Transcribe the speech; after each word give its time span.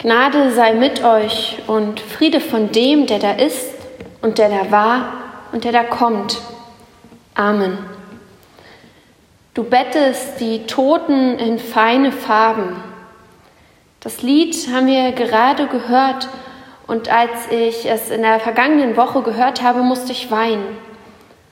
Gnade 0.00 0.52
sei 0.52 0.74
mit 0.74 1.02
euch 1.02 1.58
und 1.66 1.98
Friede 1.98 2.38
von 2.38 2.70
dem, 2.70 3.06
der 3.06 3.18
da 3.18 3.32
ist 3.32 3.74
und 4.22 4.38
der 4.38 4.48
da 4.48 4.70
war 4.70 5.12
und 5.50 5.64
der 5.64 5.72
da 5.72 5.82
kommt. 5.82 6.40
Amen. 7.34 7.76
Du 9.54 9.64
bettest 9.64 10.38
die 10.38 10.66
Toten 10.68 11.36
in 11.40 11.58
feine 11.58 12.12
Farben. 12.12 12.76
Das 13.98 14.22
Lied 14.22 14.54
haben 14.72 14.86
wir 14.86 15.10
gerade 15.10 15.66
gehört 15.66 16.28
und 16.86 17.12
als 17.12 17.50
ich 17.50 17.90
es 17.90 18.10
in 18.10 18.22
der 18.22 18.38
vergangenen 18.38 18.96
Woche 18.96 19.22
gehört 19.22 19.62
habe, 19.62 19.82
musste 19.82 20.12
ich 20.12 20.30
weinen. 20.30 20.78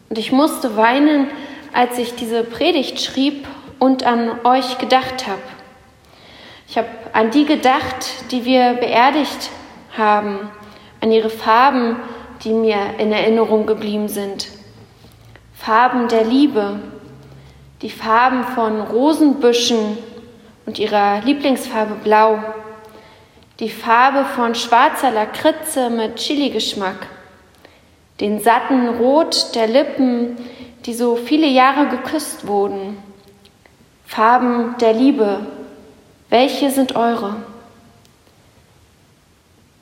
Und 0.09 0.19
ich 0.19 0.31
musste 0.31 0.77
weinen, 0.77 1.27
als 1.73 1.99
ich 1.99 2.15
diese 2.15 2.45
Predigt 2.45 3.01
schrieb 3.01 3.49
und 3.81 4.07
an 4.07 4.39
euch 4.45 4.79
gedacht 4.79 5.27
habe. 5.27 5.55
Ich 6.69 6.77
habe 6.77 6.89
an 7.12 7.30
die 7.30 7.45
gedacht, 7.45 8.30
die 8.32 8.45
wir 8.45 8.75
beerdigt 8.75 9.50
haben, 9.96 10.50
an 11.00 11.13
ihre 11.13 11.31
Farben, 11.31 11.96
die 12.43 12.53
mir 12.53 12.99
in 12.99 13.13
Erinnerung 13.13 13.67
geblieben 13.67 14.09
sind. 14.09 14.49
Farben 15.54 16.09
der 16.09 16.25
Liebe, 16.25 16.81
die 17.82 17.90
Farben 17.90 18.45
von 18.45 18.81
Rosenbüschen 18.81 19.99
und 20.67 20.79
ihrer 20.79 21.21
Lieblingsfarbe 21.23 21.95
Blau, 22.03 22.39
die 23.61 23.71
Farbe 23.71 24.25
von 24.25 24.54
schwarzer 24.54 25.11
Lakritze 25.11 25.89
mit 25.89 26.17
Chili-Geschmack, 26.17 27.07
den 28.21 28.40
satten 28.40 28.89
Rot 28.89 29.54
der 29.54 29.68
Lippen, 29.68 30.37
die 30.85 30.95
so 30.95 31.17
viele 31.17 31.46
Jahre 31.46 31.89
geküsst 31.89 32.47
wurden, 32.47 32.98
Farben 34.05 34.77
der 34.81 34.92
Liebe, 34.92 35.47
welche 36.28 36.70
sind 36.70 36.97
eure? 36.97 37.36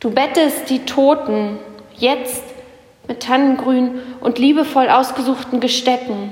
Du 0.00 0.10
bettest 0.10 0.68
die 0.68 0.84
Toten 0.84 1.58
jetzt 1.96 2.42
mit 3.08 3.22
Tannengrün 3.22 4.00
und 4.20 4.38
liebevoll 4.38 4.88
ausgesuchten 4.88 5.60
Gestecken, 5.60 6.30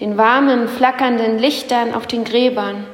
den 0.00 0.16
warmen, 0.16 0.68
flackernden 0.68 1.38
Lichtern 1.38 1.94
auf 1.94 2.06
den 2.06 2.24
Gräbern. 2.24 2.86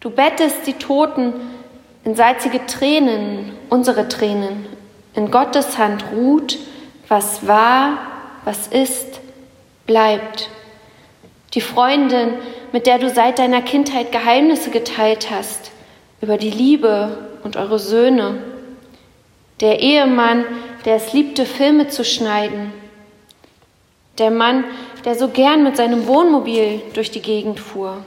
Du 0.00 0.10
bettest 0.10 0.66
die 0.66 0.74
Toten 0.74 1.32
in 2.04 2.14
salzige 2.14 2.64
Tränen, 2.66 3.52
unsere 3.68 4.08
Tränen. 4.08 4.66
In 5.14 5.30
Gottes 5.30 5.78
Hand 5.78 6.04
ruht, 6.12 6.58
was 7.08 7.46
war, 7.46 7.98
was 8.44 8.68
ist, 8.68 9.20
bleibt. 9.86 10.50
Die 11.54 11.60
Freundin, 11.60 12.34
mit 12.72 12.86
der 12.86 12.98
du 12.98 13.10
seit 13.10 13.38
deiner 13.38 13.62
Kindheit 13.62 14.12
Geheimnisse 14.12 14.70
geteilt 14.70 15.30
hast, 15.30 15.70
über 16.20 16.36
die 16.36 16.50
Liebe 16.50 17.30
und 17.44 17.56
eure 17.56 17.78
Söhne. 17.78 18.42
Der 19.60 19.80
Ehemann, 19.80 20.44
der 20.84 20.96
es 20.96 21.12
liebte, 21.12 21.46
Filme 21.46 21.88
zu 21.88 22.04
schneiden. 22.04 22.72
Der 24.18 24.30
Mann, 24.30 24.64
der 25.04 25.14
so 25.14 25.28
gern 25.28 25.62
mit 25.62 25.76
seinem 25.76 26.06
Wohnmobil 26.06 26.82
durch 26.94 27.10
die 27.10 27.22
Gegend 27.22 27.60
fuhr. 27.60 28.04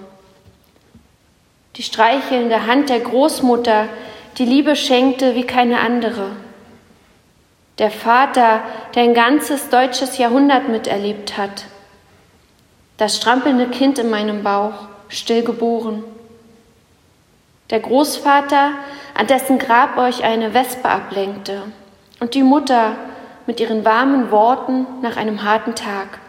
Die 1.78 1.84
streichelnde 1.84 2.68
Hand 2.68 2.90
der 2.90 3.00
Großmutter, 3.00 3.88
die 4.38 4.46
Liebe 4.46 4.76
schenkte 4.76 5.36
wie 5.36 5.46
keine 5.46 5.80
andere. 5.80 6.32
Der 7.80 7.92
Vater, 7.92 8.62
der 8.94 9.04
ein 9.04 9.14
ganzes 9.14 9.70
deutsches 9.70 10.18
Jahrhundert 10.18 10.70
miterlebt 10.70 11.38
hat 11.38 11.66
das 13.02 13.18
strampelnde 13.18 13.66
Kind 13.66 13.98
in 13.98 14.12
meinem 14.12 14.44
Bauch, 14.44 14.74
stillgeboren. 15.10 16.04
Der 17.72 17.80
Großvater, 17.80 18.74
an 19.18 19.26
dessen 19.26 19.58
Grab 19.58 19.98
euch 19.98 20.24
eine 20.24 20.54
Wespe 20.54 20.88
ablenkte, 20.88 21.64
und 22.20 22.36
die 22.36 22.44
Mutter 22.44 22.92
mit 23.48 23.60
ihren 23.60 23.84
warmen 23.86 24.30
Worten 24.30 24.86
nach 25.02 25.18
einem 25.18 25.42
harten 25.44 25.74
Tag. 25.74 26.20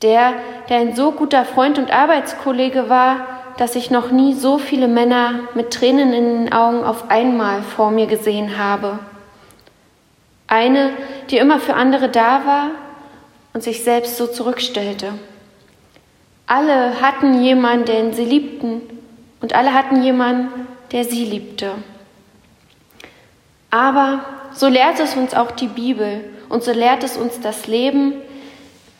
Der, 0.00 0.32
der 0.70 0.78
ein 0.78 0.96
so 0.96 1.12
guter 1.12 1.44
Freund 1.44 1.78
und 1.78 1.90
Arbeitskollege 1.90 2.88
war, 2.88 3.16
dass 3.58 3.76
ich 3.76 3.90
noch 3.90 4.10
nie 4.10 4.32
so 4.32 4.56
viele 4.56 4.88
Männer 4.88 5.40
mit 5.52 5.70
Tränen 5.70 6.14
in 6.14 6.44
den 6.44 6.52
Augen 6.54 6.82
auf 6.82 7.10
einmal 7.10 7.60
vor 7.60 7.90
mir 7.90 8.06
gesehen 8.06 8.56
habe. 8.56 9.00
Eine, 10.46 10.94
die 11.28 11.36
immer 11.36 11.60
für 11.60 11.74
andere 11.74 12.08
da 12.08 12.46
war 12.46 12.70
und 13.52 13.62
sich 13.62 13.84
selbst 13.84 14.16
so 14.16 14.26
zurückstellte. 14.26 15.12
Alle 16.54 17.00
hatten 17.00 17.42
jemanden, 17.42 17.86
den 17.86 18.12
sie 18.12 18.26
liebten, 18.26 18.82
und 19.40 19.54
alle 19.54 19.72
hatten 19.72 20.02
jemanden, 20.02 20.66
der 20.92 21.04
sie 21.04 21.24
liebte. 21.24 21.70
Aber 23.70 24.22
so 24.52 24.68
lehrt 24.68 25.00
es 25.00 25.16
uns 25.16 25.32
auch 25.32 25.52
die 25.52 25.68
Bibel 25.68 26.22
und 26.50 26.62
so 26.62 26.72
lehrt 26.72 27.04
es 27.04 27.16
uns 27.16 27.40
das 27.40 27.68
Leben. 27.68 28.12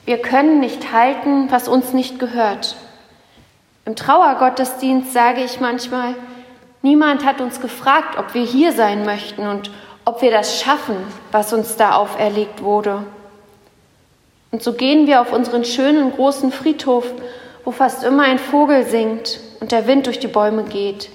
Wir 0.07 0.17
können 0.17 0.61
nicht 0.61 0.95
halten, 0.95 1.49
was 1.51 1.69
uns 1.69 1.93
nicht 1.93 2.19
gehört. 2.19 2.75
Im 3.85 3.97
Trauergottesdienst 3.97 5.13
sage 5.13 5.45
ich 5.45 5.61
manchmal, 5.61 6.15
niemand 6.81 7.27
hat 7.27 7.43
uns 7.43 7.61
gefragt, 7.61 8.19
ob 8.19 8.33
wir 8.33 8.45
hier 8.45 8.73
sein 8.73 9.05
möchten 9.05 9.47
und 9.47 9.71
ob 10.07 10.23
wir 10.23 10.31
das 10.31 10.59
schaffen, 10.59 10.97
was 11.33 11.53
uns 11.53 11.77
da 11.77 11.97
auferlegt 11.97 12.63
wurde. 12.63 13.05
Und 14.51 14.63
so 14.63 14.73
gehen 14.73 15.07
wir 15.07 15.21
auf 15.21 15.35
unseren 15.35 15.67
schönen 15.67 16.13
großen 16.13 16.51
Friedhof 16.51 17.05
wo 17.65 17.71
fast 17.71 18.05
immer 18.05 18.25
ein 18.25 18.39
Vogel 18.39 18.85
singt 18.85 19.41
und 19.61 19.73
der 19.73 19.87
Wind 19.87 20.07
durch 20.07 20.19
die 20.19 20.29
Bäume 20.29 20.65
geht. 20.65 21.11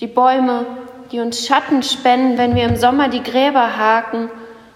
Die 0.00 0.06
Bäume, 0.06 0.66
die 1.12 1.20
uns 1.20 1.46
Schatten 1.46 1.82
spenden, 1.82 2.38
wenn 2.38 2.54
wir 2.54 2.64
im 2.64 2.76
Sommer 2.76 3.08
die 3.08 3.22
Gräber 3.22 3.76
haken 3.76 4.28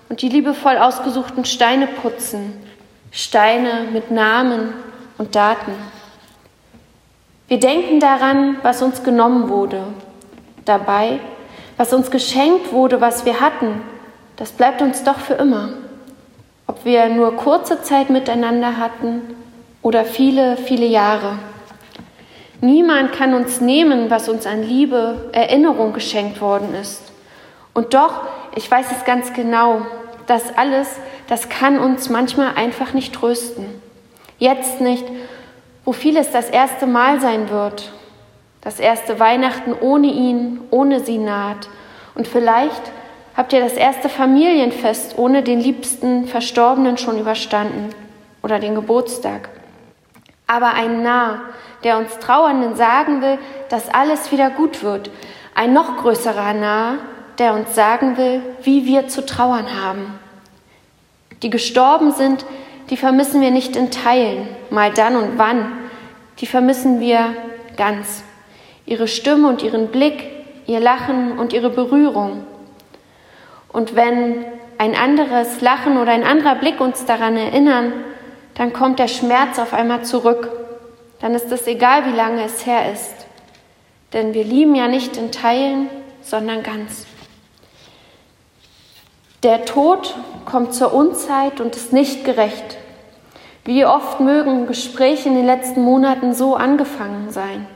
und 0.08 0.22
die 0.22 0.28
liebevoll 0.28 0.78
ausgesuchten 0.78 1.44
Steine 1.44 1.86
putzen. 1.86 2.52
Steine 3.10 3.88
mit 3.92 4.10
Namen 4.10 4.72
und 5.18 5.34
Daten. 5.34 5.72
Wir 7.48 7.58
denken 7.58 7.98
daran, 7.98 8.58
was 8.62 8.80
uns 8.80 9.02
genommen 9.02 9.48
wurde. 9.48 9.82
Dabei, 10.64 11.18
was 11.76 11.92
uns 11.92 12.12
geschenkt 12.12 12.72
wurde, 12.72 13.00
was 13.00 13.24
wir 13.24 13.40
hatten, 13.40 13.82
das 14.36 14.52
bleibt 14.52 14.80
uns 14.80 15.02
doch 15.02 15.18
für 15.18 15.34
immer. 15.34 15.70
Ob 16.68 16.84
wir 16.84 17.08
nur 17.08 17.36
kurze 17.36 17.82
Zeit 17.82 18.10
miteinander 18.10 18.76
hatten 18.76 19.22
oder 19.82 20.04
viele, 20.04 20.56
viele 20.56 20.86
Jahre. 20.86 21.38
Niemand 22.60 23.12
kann 23.12 23.32
uns 23.32 23.60
nehmen, 23.60 24.10
was 24.10 24.28
uns 24.28 24.46
an 24.46 24.62
Liebe, 24.62 25.30
Erinnerung 25.32 25.94
geschenkt 25.94 26.40
worden 26.40 26.74
ist. 26.74 27.10
Und 27.72 27.94
doch, 27.94 28.22
ich 28.54 28.70
weiß 28.70 28.86
es 28.92 29.04
ganz 29.04 29.32
genau, 29.32 29.82
das 30.26 30.56
alles, 30.56 30.96
das 31.28 31.48
kann 31.48 31.78
uns 31.78 32.10
manchmal 32.10 32.54
einfach 32.56 32.92
nicht 32.92 33.14
trösten. 33.14 33.64
Jetzt 34.38 34.80
nicht, 34.80 35.04
wo 35.84 35.92
vieles 35.92 36.30
das 36.30 36.50
erste 36.50 36.86
Mal 36.86 37.20
sein 37.20 37.48
wird. 37.48 37.90
Das 38.60 38.78
erste 38.78 39.18
Weihnachten 39.18 39.72
ohne 39.80 40.08
ihn, 40.08 40.60
ohne 40.70 41.00
sie 41.00 41.16
naht. 41.16 41.68
Und 42.14 42.28
vielleicht 42.28 42.82
habt 43.34 43.54
ihr 43.54 43.60
das 43.60 43.72
erste 43.72 44.10
Familienfest 44.10 45.16
ohne 45.16 45.42
den 45.42 45.60
liebsten 45.60 46.26
Verstorbenen 46.26 46.98
schon 46.98 47.18
überstanden 47.18 47.88
oder 48.42 48.58
den 48.58 48.74
Geburtstag 48.74 49.48
aber 50.50 50.74
ein 50.74 51.02
Nah, 51.04 51.42
der 51.84 51.98
uns 51.98 52.18
Trauernden 52.18 52.74
sagen 52.74 53.22
will, 53.22 53.38
dass 53.68 53.88
alles 53.88 54.32
wieder 54.32 54.50
gut 54.50 54.82
wird. 54.82 55.10
Ein 55.54 55.72
noch 55.72 55.98
größerer 55.98 56.54
Nah, 56.54 56.94
der 57.38 57.54
uns 57.54 57.74
sagen 57.76 58.16
will, 58.16 58.42
wie 58.64 58.84
wir 58.84 59.06
zu 59.06 59.24
trauern 59.24 59.66
haben. 59.80 60.18
Die 61.42 61.50
gestorben 61.50 62.10
sind, 62.10 62.44
die 62.90 62.96
vermissen 62.96 63.40
wir 63.40 63.52
nicht 63.52 63.76
in 63.76 63.92
Teilen, 63.92 64.48
mal 64.70 64.92
dann 64.92 65.14
und 65.14 65.38
wann. 65.38 65.70
Die 66.40 66.46
vermissen 66.46 66.98
wir 66.98 67.32
ganz. 67.76 68.24
Ihre 68.86 69.06
Stimme 69.06 69.46
und 69.48 69.62
ihren 69.62 69.88
Blick, 69.88 70.24
ihr 70.66 70.80
Lachen 70.80 71.38
und 71.38 71.52
ihre 71.52 71.70
Berührung. 71.70 72.44
Und 73.72 73.94
wenn 73.94 74.44
ein 74.78 74.96
anderes 74.96 75.60
Lachen 75.60 75.96
oder 75.96 76.10
ein 76.10 76.24
anderer 76.24 76.56
Blick 76.56 76.80
uns 76.80 77.04
daran 77.04 77.36
erinnern, 77.36 77.92
dann 78.60 78.74
kommt 78.74 78.98
der 78.98 79.08
Schmerz 79.08 79.58
auf 79.58 79.72
einmal 79.72 80.04
zurück. 80.04 80.50
Dann 81.22 81.34
ist 81.34 81.50
es 81.50 81.66
egal, 81.66 82.04
wie 82.04 82.14
lange 82.14 82.44
es 82.44 82.66
her 82.66 82.92
ist. 82.92 83.14
Denn 84.12 84.34
wir 84.34 84.44
lieben 84.44 84.74
ja 84.74 84.86
nicht 84.86 85.16
in 85.16 85.32
Teilen, 85.32 85.88
sondern 86.20 86.62
ganz. 86.62 87.06
Der 89.42 89.64
Tod 89.64 90.14
kommt 90.44 90.74
zur 90.74 90.92
Unzeit 90.92 91.62
und 91.62 91.74
ist 91.74 91.94
nicht 91.94 92.26
gerecht. 92.26 92.76
Wie 93.64 93.86
oft 93.86 94.20
mögen 94.20 94.66
Gespräche 94.66 95.30
in 95.30 95.36
den 95.36 95.46
letzten 95.46 95.80
Monaten 95.80 96.34
so 96.34 96.54
angefangen 96.54 97.30
sein? 97.30 97.66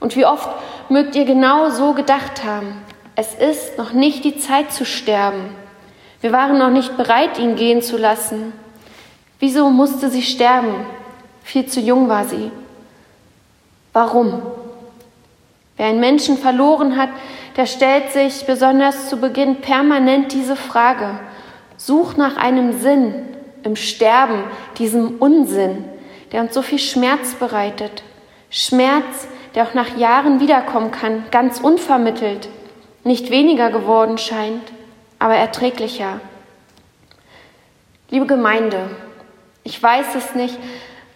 Und 0.00 0.16
wie 0.16 0.24
oft 0.24 0.48
mögt 0.88 1.16
ihr 1.16 1.26
genau 1.26 1.68
so 1.68 1.92
gedacht 1.92 2.44
haben? 2.44 2.78
Es 3.14 3.34
ist 3.34 3.76
noch 3.76 3.92
nicht 3.92 4.24
die 4.24 4.38
Zeit 4.38 4.72
zu 4.72 4.86
sterben. 4.86 5.54
Wir 6.22 6.32
waren 6.32 6.56
noch 6.56 6.70
nicht 6.70 6.96
bereit, 6.96 7.38
ihn 7.38 7.56
gehen 7.56 7.82
zu 7.82 7.98
lassen. 7.98 8.54
Wieso 9.46 9.68
musste 9.68 10.08
sie 10.08 10.22
sterben? 10.22 10.86
Viel 11.42 11.66
zu 11.66 11.78
jung 11.78 12.08
war 12.08 12.24
sie. 12.24 12.50
Warum? 13.92 14.40
Wer 15.76 15.88
einen 15.88 16.00
Menschen 16.00 16.38
verloren 16.38 16.96
hat, 16.96 17.10
der 17.58 17.66
stellt 17.66 18.10
sich 18.10 18.46
besonders 18.46 19.10
zu 19.10 19.18
Beginn 19.18 19.60
permanent 19.60 20.32
diese 20.32 20.56
Frage. 20.56 21.20
Such 21.76 22.16
nach 22.16 22.38
einem 22.38 22.80
Sinn 22.80 23.12
im 23.64 23.76
Sterben, 23.76 24.44
diesem 24.78 25.16
Unsinn, 25.18 25.84
der 26.32 26.40
uns 26.40 26.54
so 26.54 26.62
viel 26.62 26.78
Schmerz 26.78 27.34
bereitet. 27.34 28.02
Schmerz, 28.48 29.28
der 29.54 29.64
auch 29.64 29.74
nach 29.74 29.98
Jahren 29.98 30.40
wiederkommen 30.40 30.90
kann, 30.90 31.22
ganz 31.30 31.60
unvermittelt, 31.60 32.48
nicht 33.04 33.30
weniger 33.30 33.70
geworden 33.70 34.16
scheint, 34.16 34.72
aber 35.18 35.34
erträglicher. 35.34 36.20
Liebe 38.08 38.24
Gemeinde, 38.24 38.88
ich 39.64 39.82
weiß 39.82 40.14
es 40.14 40.34
nicht, 40.34 40.58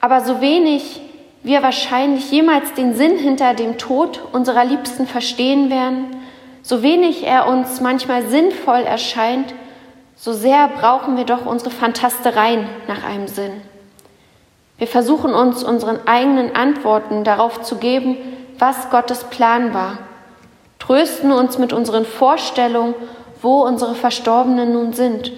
aber 0.01 0.23
so 0.23 0.41
wenig 0.41 1.01
wir 1.43 1.63
wahrscheinlich 1.63 2.31
jemals 2.31 2.73
den 2.75 2.95
Sinn 2.95 3.17
hinter 3.17 3.55
dem 3.55 3.79
Tod 3.79 4.21
unserer 4.33 4.65
Liebsten 4.65 5.07
verstehen 5.07 5.71
werden, 5.71 6.17
so 6.63 6.83
wenig 6.83 7.25
er 7.25 7.47
uns 7.47 7.81
manchmal 7.81 8.27
sinnvoll 8.27 8.81
erscheint, 8.81 9.55
so 10.17 10.33
sehr 10.33 10.69
brauchen 10.69 11.17
wir 11.17 11.25
doch 11.25 11.47
unsere 11.47 11.71
Fantastereien 11.71 12.67
nach 12.89 13.05
einem 13.05 13.29
Sinn. 13.29 13.53
Wir 14.79 14.89
versuchen 14.89 15.33
uns 15.33 15.63
unseren 15.63 16.07
eigenen 16.07 16.57
Antworten 16.57 17.25
darauf 17.25 17.63
zu 17.63 17.77
geben, 17.77 18.17
was 18.59 18.91
Gottes 18.91 19.25
Plan 19.25 19.75
war, 19.75 19.99
trösten 20.79 21.33
uns 21.33 21.59
mit 21.59 21.73
unseren 21.73 22.05
Vorstellungen, 22.05 22.95
wo 23.41 23.63
unsere 23.63 23.95
Verstorbenen 23.95 24.73
nun 24.73 24.93
sind 24.93 25.33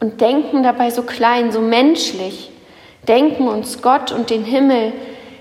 und 0.00 0.20
denken 0.20 0.62
dabei 0.62 0.90
so 0.90 1.02
klein, 1.02 1.52
so 1.52 1.60
menschlich, 1.60 2.50
denken 3.08 3.48
uns 3.48 3.82
Gott 3.82 4.12
und 4.12 4.30
den 4.30 4.44
Himmel, 4.44 4.92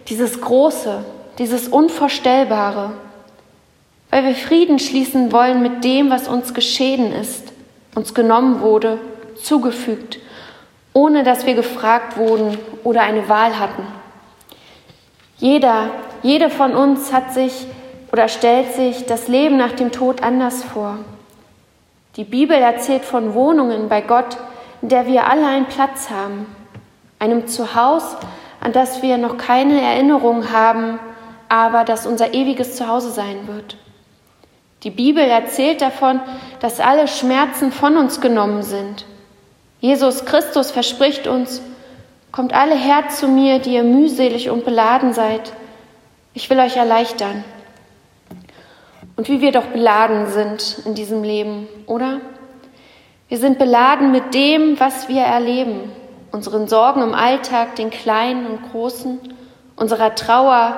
dieses 0.08 0.40
Große, 0.42 1.04
dieses 1.38 1.68
Unvorstellbare, 1.68 2.94
weil 4.12 4.26
wir 4.26 4.36
Frieden 4.36 4.80
schließen 4.80 5.32
wollen 5.32 5.62
mit 5.62 5.84
dem, 5.84 6.10
was 6.10 6.28
uns 6.28 6.54
geschehen 6.54 7.12
ist, 7.12 7.52
uns 7.96 8.14
genommen 8.14 8.62
wurde, 8.62 9.00
zugefügt, 9.42 10.20
ohne 10.94 11.24
dass 11.24 11.46
wir 11.46 11.56
gefragt 11.56 12.18
wurden 12.18 12.58
oder 12.84 13.02
eine 13.02 13.28
Wahl 13.28 13.60
hatten. 13.60 13.84
Jeder, 15.38 15.90
jede 16.24 16.50
von 16.50 16.74
uns 16.74 17.12
hat 17.12 17.34
sich 17.34 17.66
oder 18.12 18.30
stellt 18.30 18.74
sich 18.74 19.06
das 19.06 19.28
Leben 19.28 19.58
nach 19.58 19.74
dem 19.74 19.92
Tod 19.92 20.24
anders 20.24 20.64
vor. 20.64 21.00
Die 22.16 22.24
Bibel 22.24 22.56
erzählt 22.56 23.04
von 23.04 23.34
Wohnungen 23.34 23.90
bei 23.90 24.00
Gott, 24.00 24.38
in 24.82 24.90
der 24.90 25.06
wir 25.06 25.28
alle 25.28 25.46
einen 25.46 25.66
Platz 25.66 26.10
haben, 26.10 26.46
einem 27.20 27.48
Zuhause, 27.48 28.18
an 28.62 28.72
das 28.72 29.02
wir 29.02 29.18
noch 29.18 29.38
keine 29.38 29.82
Erinnerung 29.82 30.52
haben, 30.52 31.00
aber 31.50 31.84
das 31.84 32.08
unser 32.08 32.34
ewiges 32.34 32.78
Zuhause 32.78 33.12
sein 33.12 33.48
wird. 33.48 33.78
Die 34.84 34.92
Bibel 34.92 35.24
erzählt 35.24 35.82
davon, 35.82 36.22
dass 36.60 36.80
alle 36.80 37.08
Schmerzen 37.08 37.72
von 37.72 37.98
uns 37.98 38.22
genommen 38.22 38.64
sind. 38.64 39.06
Jesus 39.82 40.26
Christus 40.26 40.72
verspricht 40.72 41.28
uns, 41.28 41.62
kommt 42.32 42.54
alle 42.54 42.76
her 42.76 43.10
zu 43.10 43.28
mir, 43.28 43.60
die 43.60 43.74
ihr 43.74 43.84
mühselig 43.84 44.50
und 44.50 44.64
beladen 44.64 45.14
seid. 45.14 45.52
Ich 46.34 46.50
will 46.50 46.60
euch 46.60 46.78
erleichtern. 46.78 47.44
Und 49.16 49.30
wie 49.30 49.42
wir 49.42 49.52
doch 49.52 49.68
beladen 49.68 50.28
sind 50.28 50.78
in 50.86 50.94
diesem 50.94 51.24
Leben, 51.24 51.68
oder? 51.88 52.20
Wir 53.28 53.38
sind 53.38 53.58
beladen 53.58 54.12
mit 54.12 54.34
dem, 54.34 54.80
was 54.80 55.08
wir 55.08 55.22
erleben, 55.22 55.92
unseren 56.32 56.68
Sorgen 56.68 57.02
im 57.02 57.14
Alltag, 57.14 57.76
den 57.76 57.90
kleinen 57.90 58.46
und 58.46 58.72
großen, 58.72 59.20
unserer 59.76 60.16
Trauer 60.16 60.78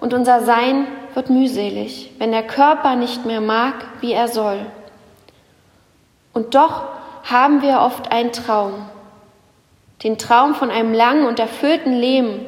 und 0.00 0.14
unser 0.14 0.42
Sein 0.42 0.86
wird 1.14 1.30
mühselig, 1.30 2.12
wenn 2.18 2.30
der 2.30 2.42
Körper 2.42 2.94
nicht 2.94 3.26
mehr 3.26 3.40
mag, 3.40 3.74
wie 4.00 4.12
er 4.12 4.28
soll. 4.28 4.66
Und 6.32 6.54
doch 6.54 6.84
haben 7.24 7.62
wir 7.62 7.80
oft 7.80 8.12
einen 8.12 8.32
Traum, 8.32 8.74
den 10.02 10.18
Traum 10.18 10.54
von 10.54 10.70
einem 10.70 10.92
langen 10.92 11.26
und 11.26 11.38
erfüllten 11.38 11.92
Leben, 11.92 12.40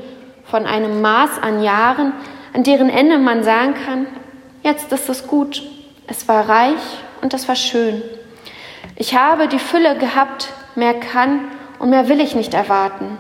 von 0.45 0.67
einem 0.67 1.01
Maß 1.01 1.43
an 1.43 1.63
Jahren, 1.63 2.13
an 2.53 2.63
deren 2.63 2.91
Ende 2.91 3.19
man 3.19 3.43
sagen 3.43 3.75
kann, 3.75 4.07
jetzt 4.65 4.91
ist 4.91 5.09
es 5.09 5.29
gut, 5.29 5.63
es 6.09 6.27
war 6.27 6.49
reich 6.49 6.83
und 7.23 7.33
es 7.35 7.47
war 7.47 7.55
schön. 7.55 8.03
Ich 8.97 9.17
habe 9.17 9.47
die 9.47 9.59
Fülle 9.59 9.97
gehabt, 9.97 10.49
mehr 10.75 10.95
kann 10.95 11.41
und 11.79 11.91
mehr 11.91 12.09
will 12.09 12.21
ich 12.21 12.35
nicht 12.35 12.55
erwarten. 12.55 13.19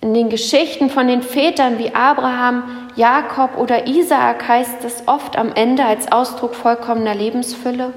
In 0.00 0.14
den 0.14 0.30
Geschichten 0.30 0.90
von 0.90 1.06
den 1.06 1.22
Vätern 1.22 1.78
wie 1.78 1.94
Abraham, 1.94 2.88
Jakob 2.96 3.56
oder 3.56 3.86
Isaak 3.86 4.48
heißt 4.48 4.84
es 4.84 5.04
oft 5.06 5.36
am 5.36 5.52
Ende 5.52 5.84
als 5.84 6.10
Ausdruck 6.10 6.54
vollkommener 6.54 7.14
Lebensfülle, 7.14 7.92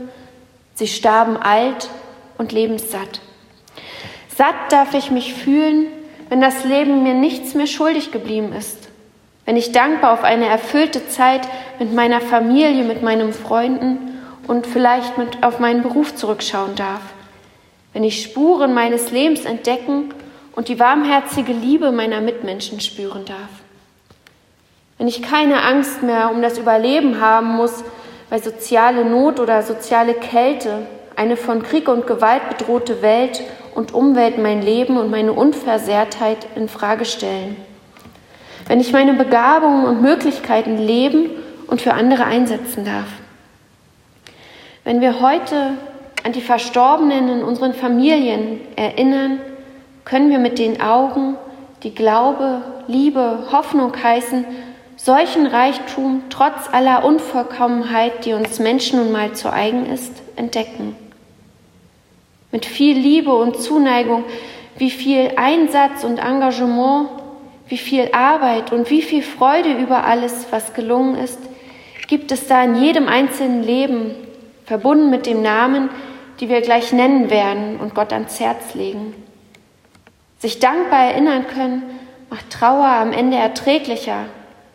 sie 0.75 0.87
starben 0.87 1.37
alt 1.37 1.89
und 2.37 2.51
lebenssatt. 2.51 3.21
Satt 4.35 4.55
darf 4.69 4.93
ich 4.93 5.09
mich 5.09 5.33
fühlen, 5.33 5.87
wenn 6.29 6.41
das 6.41 6.63
Leben 6.63 7.03
mir 7.03 7.13
nichts 7.13 7.53
mehr 7.53 7.67
schuldig 7.67 8.11
geblieben 8.11 8.53
ist, 8.53 8.84
wenn 9.45 9.57
ich 9.57 9.71
dankbar 9.71 10.13
auf 10.13 10.23
eine 10.23 10.47
erfüllte 10.47 11.07
Zeit 11.07 11.47
mit 11.79 11.93
meiner 11.93 12.21
Familie, 12.21 12.83
mit 12.83 13.03
meinen 13.03 13.31
Freunden 13.31 14.19
und 14.47 14.67
vielleicht 14.67 15.17
mit 15.17 15.43
auf 15.43 15.59
meinen 15.59 15.83
Beruf 15.83 16.15
zurückschauen 16.15 16.75
darf 16.75 17.01
wenn 17.95 18.03
ich 18.03 18.21
Spuren 18.21 18.73
meines 18.73 19.11
Lebens 19.11 19.45
entdecken 19.45 20.13
und 20.51 20.67
die 20.67 20.81
warmherzige 20.81 21.53
Liebe 21.53 21.93
meiner 21.93 22.19
Mitmenschen 22.19 22.81
spüren 22.81 23.23
darf. 23.23 23.47
Wenn 24.97 25.07
ich 25.07 25.21
keine 25.21 25.63
Angst 25.63 26.03
mehr 26.03 26.29
um 26.29 26.41
das 26.41 26.57
Überleben 26.57 27.21
haben 27.21 27.55
muss, 27.55 27.85
weil 28.29 28.43
soziale 28.43 29.05
Not 29.05 29.39
oder 29.39 29.63
soziale 29.63 30.13
Kälte, 30.13 30.87
eine 31.15 31.37
von 31.37 31.63
Krieg 31.63 31.87
und 31.87 32.05
Gewalt 32.05 32.49
bedrohte 32.49 33.01
Welt 33.01 33.41
und 33.75 33.93
Umwelt 33.93 34.39
mein 34.39 34.61
Leben 34.61 34.97
und 34.97 35.09
meine 35.09 35.31
Unversehrtheit 35.31 36.45
in 36.57 36.67
Frage 36.67 37.05
stellen. 37.05 37.55
Wenn 38.67 38.79
ich 38.79 38.91
meine 38.91 39.13
Begabungen 39.13 39.85
und 39.85 40.01
Möglichkeiten 40.01 40.77
leben 40.77 41.29
und 41.67 41.81
für 41.81 41.93
andere 41.93 42.25
einsetzen 42.25 42.85
darf. 42.85 43.07
Wenn 44.83 45.01
wir 45.01 45.19
heute 45.19 45.71
an 46.23 46.31
die 46.31 46.41
Verstorbenen 46.41 47.29
in 47.29 47.43
unseren 47.43 47.73
Familien 47.73 48.61
erinnern, 48.75 49.39
können 50.03 50.29
wir 50.29 50.39
mit 50.39 50.59
den 50.59 50.81
Augen, 50.81 51.35
die 51.83 51.93
Glaube, 51.93 52.61
Liebe, 52.87 53.47
Hoffnung 53.51 53.93
heißen, 54.01 54.45
solchen 54.95 55.45
Reichtum 55.45 56.23
trotz 56.29 56.69
aller 56.71 57.03
Unvollkommenheit, 57.03 58.25
die 58.25 58.33
uns 58.33 58.59
Menschen 58.59 58.99
nun 58.99 59.11
mal 59.11 59.33
zu 59.33 59.51
eigen 59.51 59.85
ist, 59.87 60.11
entdecken. 60.35 60.95
Mit 62.51 62.65
viel 62.65 62.97
Liebe 62.97 63.33
und 63.33 63.59
Zuneigung, 63.59 64.23
wie 64.77 64.89
viel 64.89 65.33
Einsatz 65.35 66.03
und 66.03 66.19
Engagement, 66.19 67.09
wie 67.67 67.77
viel 67.77 68.09
Arbeit 68.11 68.71
und 68.71 68.89
wie 68.89 69.01
viel 69.01 69.23
Freude 69.23 69.73
über 69.73 70.03
alles, 70.05 70.47
was 70.51 70.73
gelungen 70.73 71.17
ist, 71.17 71.39
gibt 72.07 72.31
es 72.31 72.47
da 72.47 72.63
in 72.63 72.75
jedem 72.75 73.07
einzelnen 73.07 73.63
Leben, 73.63 74.11
verbunden 74.65 75.09
mit 75.09 75.25
dem 75.25 75.41
Namen, 75.41 75.89
die 76.39 76.49
wir 76.49 76.61
gleich 76.61 76.91
nennen 76.91 77.29
werden 77.29 77.77
und 77.77 77.95
Gott 77.95 78.13
ans 78.13 78.39
Herz 78.39 78.73
legen. 78.73 79.13
Sich 80.39 80.59
dankbar 80.59 81.05
erinnern 81.05 81.47
können, 81.47 81.83
macht 82.29 82.49
Trauer 82.49 82.85
am 82.85 83.11
Ende 83.11 83.37
erträglicher, 83.37 84.25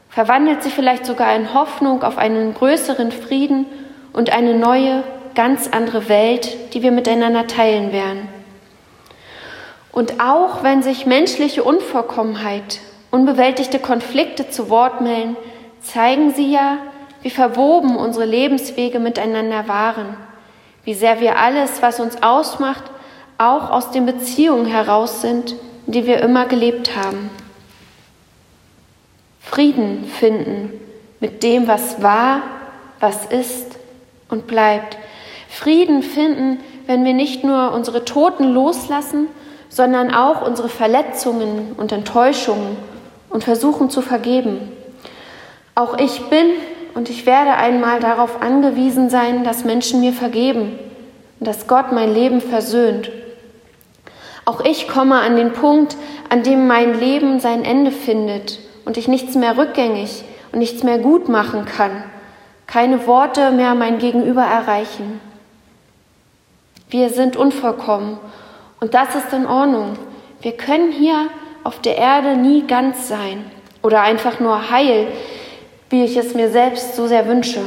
verwandelt 0.08 0.62
sie 0.62 0.70
vielleicht 0.70 1.06
sogar 1.06 1.34
in 1.36 1.54
Hoffnung 1.54 2.02
auf 2.02 2.18
einen 2.18 2.54
größeren 2.54 3.12
Frieden 3.12 3.66
und 4.12 4.30
eine 4.32 4.54
neue, 4.54 5.04
ganz 5.34 5.68
andere 5.68 6.08
Welt, 6.08 6.74
die 6.74 6.82
wir 6.82 6.90
miteinander 6.90 7.46
teilen 7.46 7.92
werden. 7.92 8.39
Und 9.92 10.20
auch 10.20 10.62
wenn 10.62 10.82
sich 10.82 11.06
menschliche 11.06 11.64
Unvollkommenheit, 11.64 12.80
unbewältigte 13.10 13.78
Konflikte 13.78 14.48
zu 14.48 14.70
Wort 14.70 15.00
melden, 15.00 15.36
zeigen 15.82 16.32
sie 16.32 16.52
ja, 16.52 16.78
wie 17.22 17.30
verwoben 17.30 17.96
unsere 17.96 18.24
Lebenswege 18.24 18.98
miteinander 18.98 19.68
waren 19.68 20.16
wie 20.84 20.94
sehr 20.94 21.20
wir 21.20 21.38
alles, 21.38 21.82
was 21.82 22.00
uns 22.00 22.22
ausmacht, 22.22 22.84
auch 23.38 23.70
aus 23.70 23.90
den 23.90 24.06
Beziehungen 24.06 24.66
heraus 24.66 25.20
sind, 25.20 25.54
die 25.86 26.06
wir 26.06 26.20
immer 26.20 26.46
gelebt 26.46 26.96
haben. 26.96 27.30
Frieden 29.40 30.04
finden 30.04 30.72
mit 31.20 31.42
dem, 31.42 31.66
was 31.66 32.02
war, 32.02 32.42
was 32.98 33.26
ist 33.26 33.78
und 34.28 34.46
bleibt. 34.46 34.96
Frieden 35.48 36.02
finden, 36.02 36.60
wenn 36.86 37.04
wir 37.04 37.14
nicht 37.14 37.44
nur 37.44 37.72
unsere 37.72 38.04
Toten 38.04 38.44
loslassen, 38.52 39.26
sondern 39.70 40.12
auch 40.12 40.46
unsere 40.46 40.68
Verletzungen 40.68 41.72
und 41.76 41.92
Enttäuschungen 41.92 42.76
und 43.30 43.44
versuchen 43.44 43.88
zu 43.88 44.02
vergeben. 44.02 44.72
Auch 45.74 45.96
ich 45.96 46.20
bin 46.28 46.46
und 46.94 47.08
ich 47.08 47.24
werde 47.24 47.52
einmal 47.52 48.00
darauf 48.00 48.42
angewiesen 48.42 49.08
sein, 49.08 49.44
dass 49.44 49.64
Menschen 49.64 50.00
mir 50.00 50.12
vergeben 50.12 50.78
und 51.38 51.46
dass 51.46 51.68
Gott 51.68 51.92
mein 51.92 52.12
Leben 52.12 52.40
versöhnt. 52.40 53.10
Auch 54.44 54.64
ich 54.64 54.88
komme 54.88 55.20
an 55.20 55.36
den 55.36 55.52
Punkt, 55.52 55.96
an 56.28 56.42
dem 56.42 56.66
mein 56.66 56.98
Leben 56.98 57.38
sein 57.38 57.64
Ende 57.64 57.92
findet 57.92 58.58
und 58.84 58.96
ich 58.96 59.06
nichts 59.06 59.36
mehr 59.36 59.56
rückgängig 59.56 60.24
und 60.50 60.58
nichts 60.58 60.82
mehr 60.82 60.98
gut 60.98 61.28
machen 61.28 61.64
kann, 61.64 62.02
keine 62.66 63.06
Worte 63.06 63.52
mehr 63.52 63.76
mein 63.76 63.98
Gegenüber 63.98 64.42
erreichen. 64.42 65.20
Wir 66.88 67.10
sind 67.10 67.36
unvollkommen 67.36 68.18
und 68.80 68.94
das 68.94 69.14
ist 69.14 69.32
in 69.32 69.46
Ordnung. 69.46 69.96
Wir 70.40 70.52
können 70.52 70.90
hier 70.90 71.28
auf 71.64 71.80
der 71.80 71.96
Erde 71.98 72.36
nie 72.36 72.66
ganz 72.66 73.08
sein 73.08 73.44
oder 73.82 74.02
einfach 74.02 74.40
nur 74.40 74.70
heil, 74.70 75.08
wie 75.90 76.04
ich 76.04 76.16
es 76.16 76.34
mir 76.34 76.50
selbst 76.50 76.96
so 76.96 77.06
sehr 77.06 77.26
wünsche. 77.26 77.60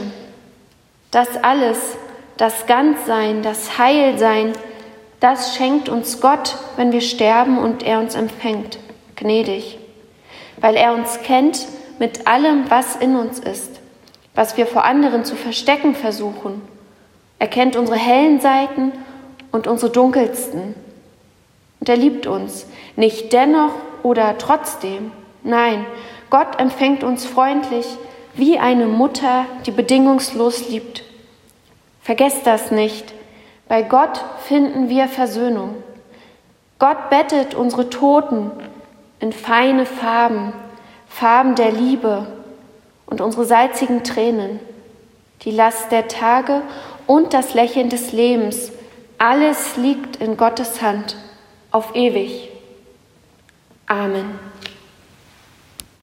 Das 1.12 1.44
alles, 1.44 1.98
das 2.38 2.66
Ganzsein, 2.66 3.44
das 3.44 3.78
Heilsein, 3.78 4.54
das 5.20 5.56
schenkt 5.56 5.88
uns 5.88 6.20
Gott, 6.20 6.58
wenn 6.76 6.92
wir 6.92 7.02
sterben 7.02 7.58
und 7.58 7.84
er 7.84 8.00
uns 8.00 8.16
empfängt, 8.16 8.80
gnädig, 9.16 9.78
weil 10.58 10.76
er 10.76 10.94
uns 10.94 11.22
kennt 11.22 11.68
mit 12.00 12.28
allem, 12.28 12.70
was 12.70 12.96
in 12.96 13.16
uns 13.16 13.40
ist, 13.40 13.80
was 14.34 14.58
wir 14.58 14.66
vor 14.66 14.84
anderen 14.84 15.24
zu 15.24 15.36
verstecken 15.36 15.96
versuchen. 15.96 16.62
Er 17.40 17.48
kennt 17.48 17.76
unsere 17.76 17.98
hellen 17.98 18.40
Seiten 18.40 18.92
und 19.52 19.68
unsere 19.68 19.92
dunkelsten. 19.92 20.76
Und 21.84 21.90
er 21.90 21.98
liebt 21.98 22.28
uns, 22.28 22.66
nicht 22.96 23.34
dennoch 23.34 23.74
oder 24.04 24.38
trotzdem. 24.38 25.12
Nein, 25.44 25.86
Gott 26.30 26.58
empfängt 26.58 27.04
uns 27.04 27.26
freundlich, 27.26 27.86
wie 28.36 28.58
eine 28.58 28.86
Mutter, 28.86 29.46
die 29.66 29.72
bedingungslos 29.72 30.70
liebt. 30.70 31.04
Vergesst 32.02 32.48
das 32.48 32.72
nicht. 32.72 33.14
Bei 33.68 33.82
Gott 33.82 34.24
finden 34.46 34.88
wir 34.88 35.10
Versöhnung. 35.10 35.76
Gott 36.80 37.10
bettet 37.10 37.54
unsere 37.54 37.90
Toten 37.90 38.52
in 39.20 39.34
feine 39.34 39.86
Farben, 39.86 40.54
Farben 41.10 41.56
der 41.56 41.74
Liebe 41.74 42.28
und 43.08 43.20
unsere 43.20 43.44
salzigen 43.44 44.06
Tränen, 44.06 44.62
die 45.42 45.52
Last 45.52 45.92
der 45.92 46.08
Tage 46.08 46.62
und 47.08 47.34
das 47.34 47.54
Lächeln 47.54 47.90
des 47.90 48.14
Lebens. 48.14 48.72
Alles 49.18 49.76
liegt 49.76 50.16
in 50.16 50.38
Gottes 50.38 50.82
Hand 50.82 51.18
auf 51.74 51.94
ewig. 51.96 52.50
Amen. 53.88 54.40